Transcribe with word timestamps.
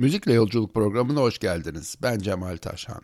Müzikle 0.00 0.32
Yolculuk 0.32 0.74
programına 0.74 1.20
hoş 1.20 1.38
geldiniz. 1.38 1.96
Ben 2.02 2.18
Cemal 2.18 2.56
Taşhan. 2.56 3.02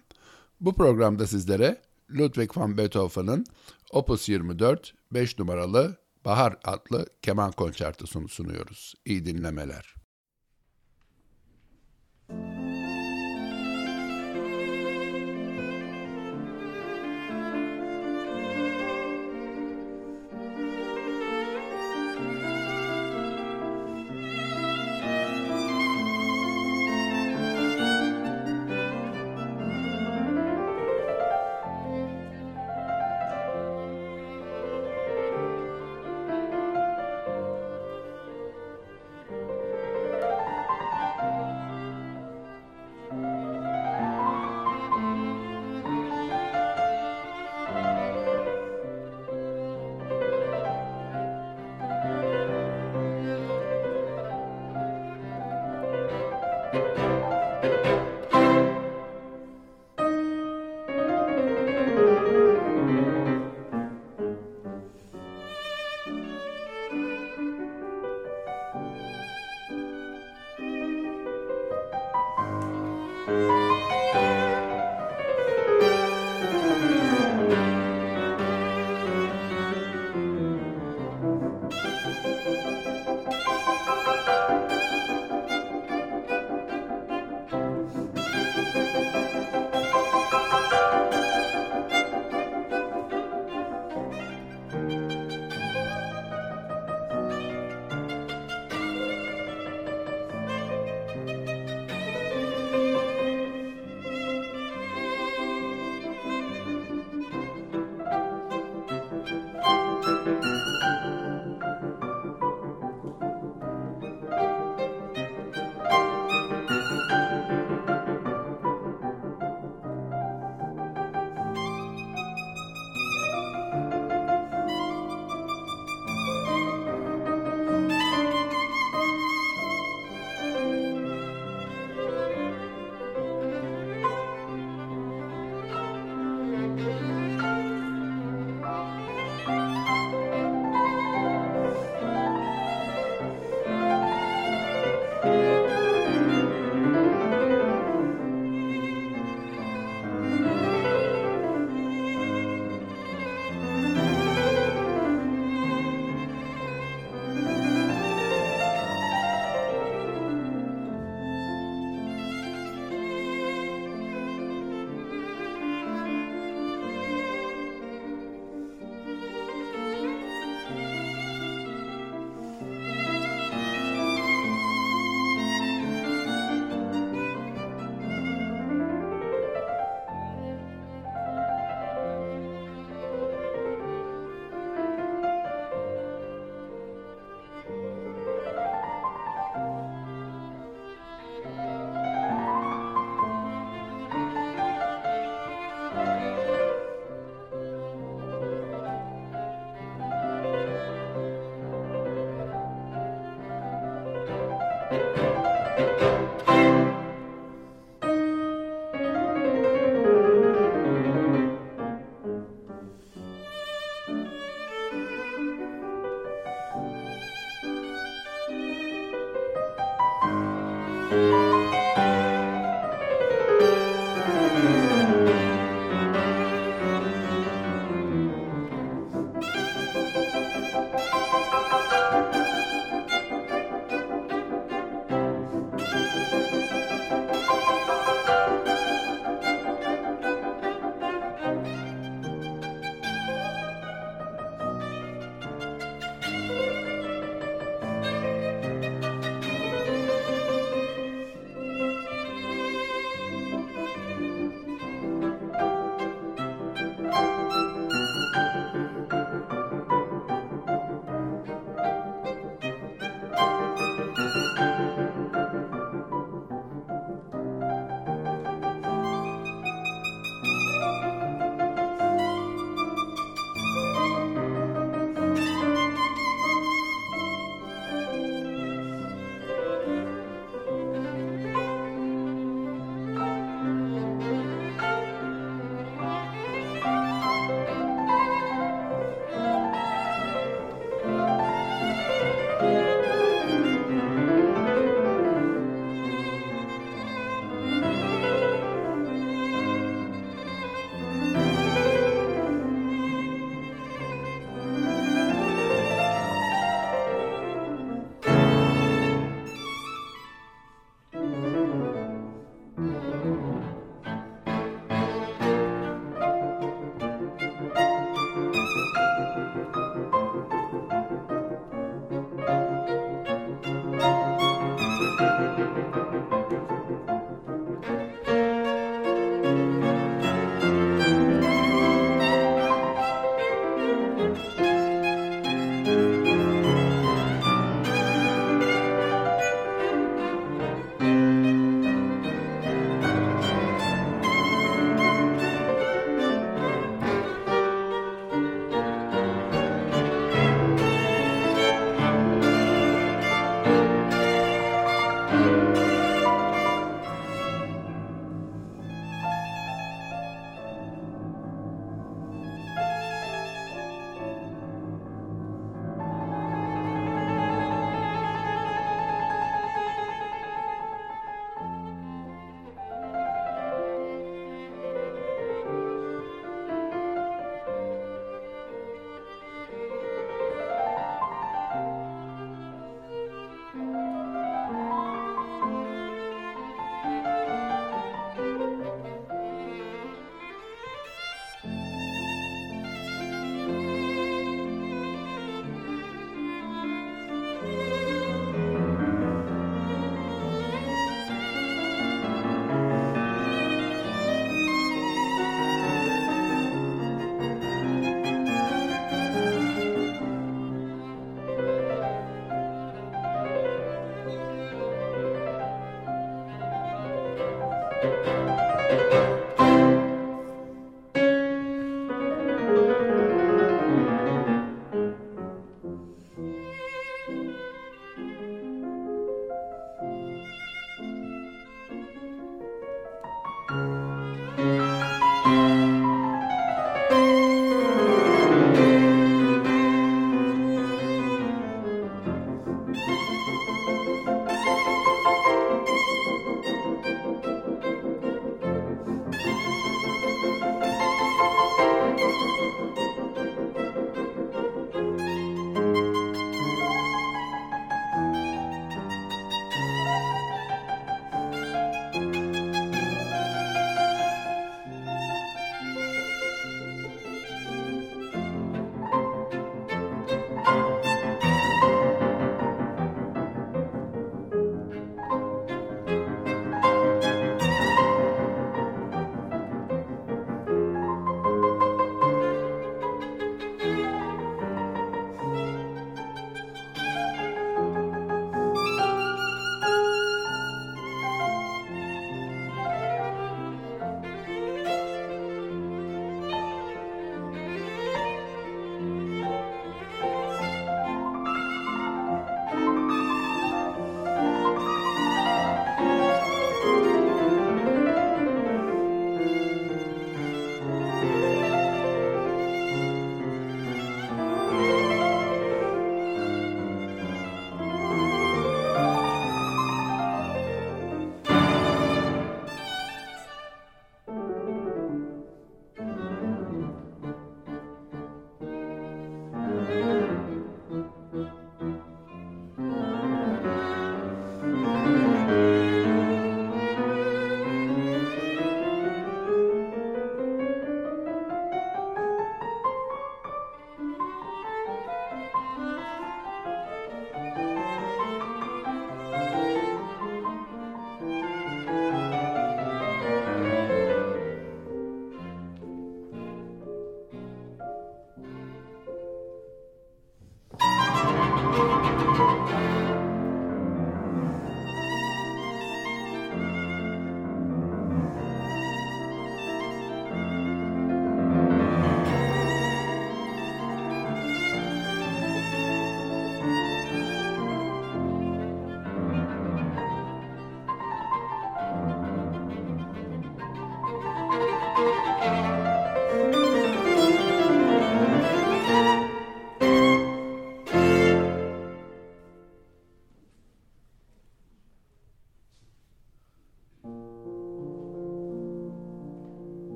Bu 0.60 0.75
programda 0.75 1.26
sizlere 1.26 1.82
Ludwig 2.10 2.56
van 2.56 2.78
Beethoven'ın 2.78 3.46
Opus 3.90 4.29
24 4.29 4.95
5 5.12 5.38
numaralı 5.38 5.96
Bahar 6.24 6.56
adlı 6.64 7.06
keman 7.22 7.53
konçertosunu 7.53 8.29
sunuyoruz. 8.29 8.95
İyi 9.04 9.24
dinlemeler. 9.24 9.95